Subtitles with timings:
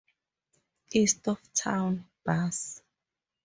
[0.93, 2.81] East of town, Bus.